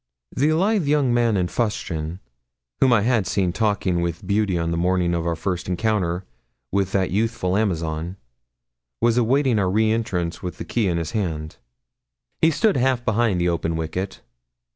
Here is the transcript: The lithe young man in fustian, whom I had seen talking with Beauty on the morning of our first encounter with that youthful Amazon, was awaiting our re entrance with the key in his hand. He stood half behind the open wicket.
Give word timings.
The 0.35 0.51
lithe 0.53 0.87
young 0.87 1.13
man 1.13 1.37
in 1.37 1.47
fustian, 1.47 2.21
whom 2.79 2.91
I 2.91 3.01
had 3.03 3.27
seen 3.27 3.53
talking 3.53 4.01
with 4.01 4.25
Beauty 4.25 4.57
on 4.57 4.71
the 4.71 4.75
morning 4.75 5.13
of 5.13 5.27
our 5.27 5.35
first 5.35 5.67
encounter 5.69 6.25
with 6.71 6.91
that 6.93 7.11
youthful 7.11 7.55
Amazon, 7.55 8.17
was 8.99 9.17
awaiting 9.17 9.59
our 9.59 9.69
re 9.69 9.91
entrance 9.91 10.41
with 10.41 10.57
the 10.57 10.65
key 10.65 10.87
in 10.87 10.97
his 10.97 11.11
hand. 11.11 11.57
He 12.41 12.49
stood 12.49 12.77
half 12.77 13.05
behind 13.05 13.39
the 13.39 13.49
open 13.49 13.75
wicket. 13.75 14.21